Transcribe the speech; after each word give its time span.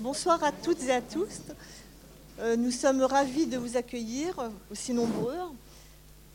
Bonsoir 0.00 0.44
à 0.44 0.52
toutes 0.52 0.84
et 0.84 0.92
à 0.92 1.00
tous. 1.00 1.40
Euh, 2.38 2.54
nous 2.54 2.70
sommes 2.70 3.02
ravis 3.02 3.46
de 3.46 3.58
vous 3.58 3.76
accueillir, 3.76 4.48
aussi 4.70 4.92
nombreux. 4.92 5.34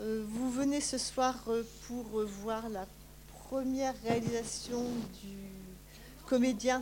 Euh, 0.02 0.26
vous 0.28 0.52
venez 0.52 0.82
ce 0.82 0.98
soir 0.98 1.36
euh, 1.48 1.64
pour 1.88 2.26
voir 2.42 2.68
la 2.68 2.86
première 3.48 3.94
réalisation 4.04 4.84
du 5.22 5.38
comédien. 6.28 6.82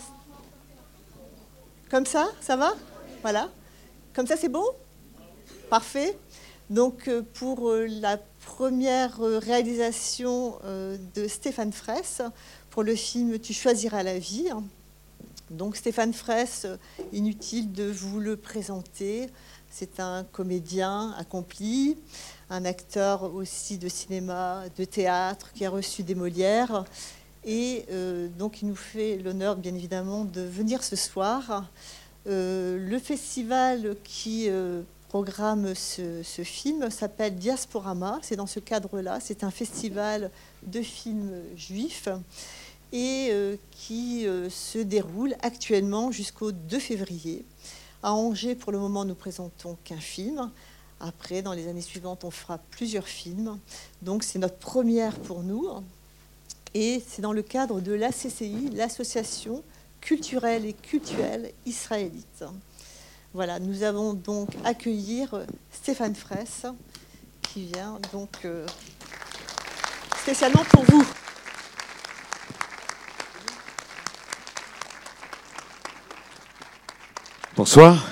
Comme 1.91 2.07
ça, 2.07 2.29
ça 2.41 2.55
va? 2.55 2.73
Voilà. 3.21 3.49
Comme 4.15 4.25
ça, 4.25 4.35
c'est 4.35 4.49
bon 4.49 4.65
Parfait. 5.69 6.17
Donc, 6.71 7.11
pour 7.35 7.71
la 7.73 8.17
première 8.43 9.19
réalisation 9.19 10.57
de 10.63 11.27
Stéphane 11.27 11.73
Fraisse, 11.73 12.23
pour 12.71 12.81
le 12.81 12.95
film 12.95 13.37
Tu 13.37 13.53
choisiras 13.53 14.01
la 14.01 14.17
vie. 14.17 14.49
Donc 15.51 15.75
Stéphane 15.75 16.13
Fraisse, 16.13 16.65
inutile 17.11 17.73
de 17.73 17.83
vous 17.83 18.21
le 18.21 18.37
présenter. 18.37 19.29
C'est 19.69 19.99
un 19.99 20.23
comédien 20.23 21.13
accompli, 21.17 21.97
un 22.49 22.63
acteur 22.63 23.35
aussi 23.35 23.77
de 23.77 23.89
cinéma, 23.89 24.63
de 24.77 24.85
théâtre, 24.85 25.51
qui 25.51 25.65
a 25.65 25.69
reçu 25.69 26.03
des 26.03 26.15
Molières. 26.15 26.85
Et 27.43 27.85
euh, 27.91 28.29
donc 28.39 28.61
il 28.61 28.69
nous 28.69 28.77
fait 28.77 29.17
l'honneur, 29.17 29.57
bien 29.57 29.75
évidemment, 29.75 30.23
de 30.23 30.41
venir 30.41 30.83
ce 30.83 30.95
soir. 30.95 31.65
Euh, 32.27 32.77
le 32.77 32.97
festival 32.97 33.97
qui 34.05 34.45
euh, 34.47 34.83
programme 35.09 35.75
ce, 35.75 36.23
ce 36.23 36.43
film 36.43 36.89
s'appelle 36.89 37.35
Diasporama. 37.35 38.19
C'est 38.21 38.37
dans 38.37 38.47
ce 38.47 38.61
cadre-là. 38.61 39.19
C'est 39.19 39.43
un 39.43 39.51
festival 39.51 40.31
de 40.63 40.81
films 40.81 41.33
juifs 41.57 42.07
et 42.91 43.29
euh, 43.31 43.55
qui 43.71 44.27
euh, 44.27 44.49
se 44.49 44.79
déroule 44.79 45.35
actuellement 45.41 46.11
jusqu'au 46.11 46.51
2 46.51 46.79
février. 46.79 47.45
À 48.03 48.13
Angers, 48.13 48.55
pour 48.55 48.71
le 48.71 48.79
moment, 48.79 49.05
nous 49.05 49.15
présentons 49.15 49.77
qu'un 49.83 49.99
film. 49.99 50.51
Après, 50.99 51.41
dans 51.41 51.53
les 51.53 51.67
années 51.67 51.81
suivantes, 51.81 52.23
on 52.23 52.31
fera 52.31 52.57
plusieurs 52.71 53.07
films. 53.07 53.57
Donc, 54.01 54.23
c'est 54.23 54.39
notre 54.39 54.57
première 54.57 55.17
pour 55.19 55.43
nous. 55.43 55.67
Et 56.73 57.03
c'est 57.07 57.21
dans 57.21 57.33
le 57.33 57.41
cadre 57.41 57.81
de 57.81 57.91
l'ACCI, 57.91 58.69
l'Association 58.73 59.63
culturelle 59.99 60.65
et 60.65 60.73
culturelle 60.73 61.51
israélite. 61.65 62.43
Voilà, 63.33 63.59
nous 63.59 63.83
avons 63.83 64.13
donc 64.13 64.49
accueillir 64.63 65.45
Stéphane 65.71 66.15
Fraisse, 66.15 66.65
qui 67.41 67.65
vient 67.65 67.99
donc 68.11 68.29
euh, 68.45 68.65
spécialement 70.21 70.63
pour 70.65 70.83
vous. 70.83 71.05
Bonsoir. 77.61 78.07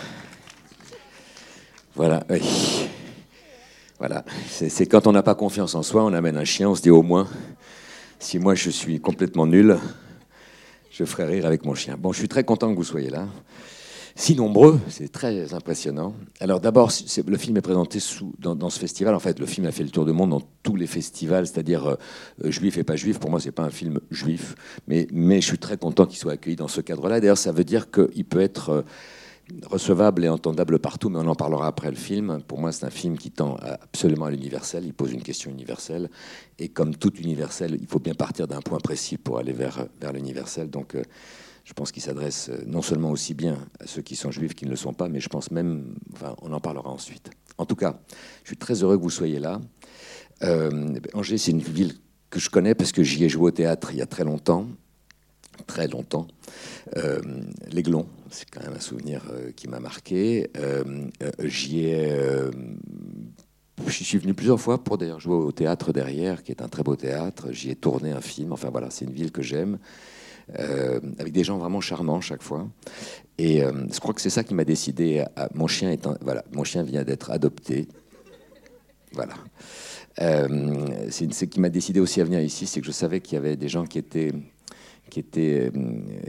Voilà. 1.95 2.23
Voilà, 3.97 4.23
c'est 4.47 4.86
quand 4.86 5.08
on 5.08 5.11
n'a 5.11 5.23
pas 5.23 5.33
confiance 5.33 5.73
en 5.73 5.81
soi, 5.81 6.03
on 6.03 6.14
amène 6.14 6.38
un 6.38 6.44
chien, 6.44 6.69
on 6.69 6.75
se 6.75 6.83
dit 6.83 6.91
au 6.91 7.02
moins, 7.02 7.28
si 8.19 8.38
moi 8.38 8.53
je 8.53 8.69
suis 8.69 9.00
complètement 9.00 9.47
nul, 9.47 9.80
je 10.91 11.03
ferai 11.03 11.25
rire 11.25 11.47
avec 11.47 11.66
mon 11.66 11.73
chien. 11.73 11.97
Bon, 11.97 12.14
je 12.14 12.19
suis 12.19 12.28
très 12.28 12.44
content 12.44 12.69
que 12.69 12.75
vous 12.75 12.83
soyez 12.83 13.09
là. 13.09 13.28
Si 14.16 14.36
nombreux, 14.36 14.80
c'est 14.88 15.11
très 15.11 15.52
impressionnant. 15.56 16.13
Alors 16.39 16.61
d'abord, 16.61 16.91
le 17.25 17.38
film 17.38 17.58
est 17.58 17.61
présenté 17.61 17.97
dans, 18.38 18.69
ce 18.69 18.80
festival. 18.80 19.16
En 19.16 19.19
fait, 19.19 19.39
le 19.39 19.47
film 19.47 19.66
a 19.66 19.72
fait 19.72 19.84
le 19.84 19.89
tour 19.89 20.06
du 20.06 20.11
monde 20.11 20.30
dans 20.30 20.44
tous 20.61 20.75
les 20.75 20.86
festivals, 20.86 21.47
c'est-à-dire 21.47 21.88
euh, 21.88 22.52
juif 22.52 22.78
et 22.78 22.84
pas 22.84 22.97
juif. 22.97 23.17
Pour 23.17 23.31
moi, 23.31 23.39
c'est 23.39 23.52
pas 23.52 23.63
un 23.63 23.72
film 23.72 24.00
juif, 24.11 24.53
mais, 24.88 25.08
mais 25.11 25.41
je 25.41 25.47
suis 25.47 25.58
très 25.58 25.78
content 25.78 26.06
qu'il 26.06 26.19
soit 26.19 26.34
accueilli 26.34 26.56
dans 26.56 26.67
ce 26.67 26.81
cadre-là. 26.81 27.19
D'ailleurs, 27.19 27.39
ça 27.39 27.52
veut 27.52 27.63
dire 27.63 27.89
qu'il 27.89 28.25
peut 28.25 28.41
être... 28.41 28.69
Euh, 28.69 28.81
recevable 29.66 30.25
et 30.25 30.30
entendable 30.30 30.80
partout, 30.80 31.09
mais 31.09 31.19
on 31.19 31.28
en 31.28 31.36
parlera 31.36 31.67
après 31.67 31.89
le 31.89 31.95
film. 31.95 32.42
Pour 32.47 32.59
moi, 32.59 32.72
c'est 32.72 32.86
un 32.86 32.89
film 32.92 33.17
qui 33.17 33.31
tend 33.31 33.56
absolument 33.56 34.25
à 34.25 34.31
l'universel. 34.31 34.86
Il 34.86 34.94
pose 34.94 35.11
une 35.11 35.23
question 35.23 35.52
universelle. 35.52 36.09
Et 36.57 36.69
comme 36.69 36.96
tout 36.96 37.13
universel, 37.16 37.78
il 37.79 37.88
faut 37.88 38.00
bien 38.00 38.13
partir 38.13 38.47
d'un 38.47 38.62
point 38.62 38.79
précis 38.79 39.18
pour 39.18 39.40
aller 39.40 39.53
vers, 39.53 39.88
vers 40.00 40.13
l'universel. 40.13 40.69
Donc, 40.69 40.96
euh, 40.96 41.03
je 41.63 41.73
pense 41.73 41.91
qu'il 41.91 42.01
s'adresse 42.01 42.50
euh, 42.50 42.63
non 42.66 42.81
seulement 42.81 43.12
aussi 43.12 43.34
bien 43.34 43.57
à 43.79 43.88
ceux 43.88 44.01
qui 44.01 44.16
sont 44.16 44.31
juifs 44.31 44.56
qui 44.56 44.66
ne 44.66 44.72
le 44.72 44.75
sont 44.75 44.94
pas, 44.94 45.09
mais 45.09 45.19
je 45.19 45.29
pense 45.29 45.52
même, 45.52 45.96
enfin, 46.13 46.35
on 46.41 46.52
en 46.52 46.59
parlera 46.59 46.90
ensuite. 46.90 47.29
En 47.57 47.66
tout 47.66 47.75
cas, 47.75 48.00
je 48.44 48.50
suis 48.50 48.57
très 48.57 48.84
heureux 48.84 48.97
que 48.97 49.03
vous 49.03 49.09
soyez 49.09 49.40
là. 49.40 49.62
Euh, 50.44 50.96
Angers, 51.13 51.38
c'est 51.38 51.52
une 51.52 51.59
ville 51.59 51.94
que 52.29 52.40
je 52.40 52.50
connais 52.50 52.75
parce 52.75 52.91
que 52.91 53.03
j'y 53.03 53.23
ai 53.23 53.29
joué 53.29 53.47
au 53.47 53.52
théâtre 53.52 53.90
il 53.91 53.97
y 53.97 54.02
a 54.02 54.06
très 54.06 54.23
longtemps 54.23 54.68
très 55.69 55.88
longtemps. 55.88 56.28
Euh, 56.97 57.22
L'Aiglon, 57.72 58.07
c'est 58.31 58.50
quand 58.50 58.63
même 58.63 58.74
un 58.74 58.80
souvenir 58.80 59.22
euh, 59.31 59.52
qui 59.56 59.68
m'a 59.68 59.80
marqué. 59.80 60.50
Euh, 60.57 60.84
j'y 61.44 61.85
ai. 61.85 62.18
J'y 63.88 64.03
suis 64.03 64.18
venu 64.18 64.34
plusieurs 64.34 64.59
fois 64.59 64.84
pour 64.84 64.97
d'ailleurs 64.97 65.22
jouer 65.22 65.35
au 65.35 65.53
théâtre 65.53 65.94
derrière, 65.94 66.44
qui 66.44 66.52
est 66.52 66.62
un 66.62 66.68
très 66.68 66.84
beau 66.84 66.96
théâtre. 66.96 67.52
J'y 67.52 67.69
ai 67.69 67.75
tourné 67.75 68.12
un 68.12 68.19
film. 68.19 68.52
Enfin 68.52 68.69
voilà, 68.72 68.90
c'est 68.90 69.06
une 69.06 69.13
ville 69.13 69.31
que 69.31 69.41
j'aime. 69.41 69.78
avec 71.19 71.31
des 71.31 71.44
gens 71.44 71.59
vraiment 71.59 71.79
charmants 71.79 72.19
chaque 72.19 72.41
fois. 72.41 72.68
Et 73.38 73.62
je 73.62 74.00
crois 74.00 74.13
que 74.13 74.19
c'est 74.19 74.31
ça 74.31 74.44
qui 74.44 74.53
m'a 74.53 74.66
décidé. 74.66 75.24
Mon 75.53 75.68
chien 75.68 75.91
est 75.91 76.06
voilà, 76.22 76.44
mon 76.52 76.66
chien 76.66 76.84
vient 76.84 77.03
d'être 77.03 77.31
adopté. 77.31 77.88
Voilà. 79.13 79.35
c'est 81.09 81.31
ce 81.31 81.46
qui 81.46 81.59
m'a 81.62 81.69
décidé 81.69 82.02
aussi 82.02 82.19
à 82.19 82.25
venir 82.25 82.41
ici, 82.41 82.66
c'est 82.68 82.81
que 82.81 82.88
je 82.88 82.91
savais 82.91 83.22
qu'il 83.22 83.35
y 83.35 83.38
avait 83.38 83.56
des 83.56 83.69
gens 83.69 83.85
qui 83.85 84.00
étaient 84.00 84.34
euh, 85.18 85.70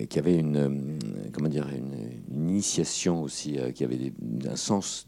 qui 0.09 0.19
avait 0.19 0.37
une, 0.37 0.57
euh, 0.57 0.69
comment 1.33 1.49
dire, 1.49 1.69
une, 1.69 2.21
initiation 2.51 3.23
aussi, 3.23 3.59
euh, 3.59 3.71
qui 3.71 3.85
avait 3.85 4.13
un 4.49 4.57
sens 4.57 5.07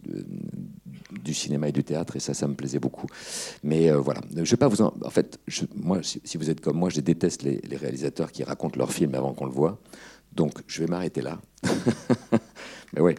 du 1.24 1.34
cinéma 1.34 1.68
et 1.68 1.72
du 1.72 1.82
théâtre, 1.82 2.16
et 2.16 2.20
ça, 2.20 2.34
ça 2.34 2.46
me 2.46 2.54
plaisait 2.54 2.78
beaucoup. 2.78 3.06
Mais 3.62 3.90
voilà, 3.90 4.20
je 4.34 4.48
vais 4.50 4.56
pas 4.56 4.68
vous 4.68 4.82
en... 4.82 4.94
En 5.04 5.10
fait, 5.10 5.38
moi, 5.74 6.00
si, 6.02 6.36
vous 6.36 6.50
êtes 6.50 6.60
comme 6.60 6.76
moi, 6.76 6.88
je 6.88 7.00
déteste 7.00 7.42
les, 7.42 7.60
réalisateurs 7.76 8.30
qui 8.32 8.44
racontent 8.44 8.78
leur 8.78 8.92
film 8.92 9.14
avant 9.14 9.32
qu'on 9.32 9.46
le 9.46 9.52
voit. 9.52 9.80
Donc, 10.32 10.52
je 10.66 10.80
vais 10.80 10.86
m'arrêter 10.86 11.20
là. 11.20 11.40
Mais 12.94 13.00
ouais. 13.00 13.14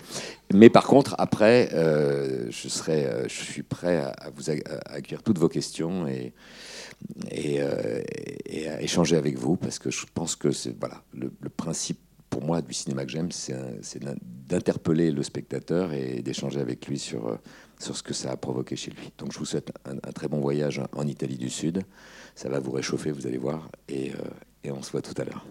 Mais 0.53 0.70
par 0.70 0.85
contre, 0.85 1.16
après, 1.18 1.70
je 1.72 2.68
serai, 2.70 3.08
je 3.28 3.44
suis 3.44 3.64
prêt 3.64 3.97
à, 3.97 4.30
vous 4.35 4.50
accueillir 4.50 5.22
toutes 5.24 5.40
vos 5.40 5.50
questions 5.50 6.08
et, 6.08 6.34
échanger 8.83 9.16
avec 9.16 9.38
vous 9.38 9.55
parce 9.55 9.79
que 9.79 9.89
je 9.89 10.05
pense 10.13 10.35
que 10.35 10.51
c'est 10.51 10.77
voilà 10.79 11.03
le, 11.13 11.29
principe 11.49 11.99
pour 12.29 12.44
moi 12.44 12.61
du 12.61 12.73
cinéma 12.73 13.05
que 13.05 13.11
j'aime, 13.11 13.31
c'est 13.31 13.99
d'interpeller 14.47 15.11
le 15.11 15.21
spectateur 15.21 15.94
et 15.94 16.21
d'échanger 16.23 16.59
avec 16.59 16.88
lui 16.88 16.97
sur, 16.97 17.27
euh, 17.27 17.35
sur 17.79 17.95
ce 17.95 18.01
que 18.01 18.13
ça 18.13 18.31
a 18.31 18.38
provoqué 18.38 18.75
chez 18.75 18.89
lui. 18.89 19.13
Donc 19.19 19.31
je 19.31 19.38
vous 19.38 19.45
souhaite 19.45 19.72
un, 19.85 20.11
très 20.11 20.27
bon 20.27 20.39
voyage 20.39 20.81
en 20.93 21.05
Italie 21.05 21.38
du 21.38 21.51
Sud. 21.51 21.83
Ça 22.33 22.49
va 22.49 22.59
vous 22.59 22.72
réchauffer, 22.72 23.11
vous 23.11 23.27
allez 23.27 23.38
voir, 23.38 23.69
et, 23.88 24.11
euh, 24.11 24.16
et 24.63 24.72
on 24.72 24.81
se 24.81 24.91
voit 24.91 25.03
tout 25.03 25.13
à 25.22 25.25
l'heure. 25.25 25.45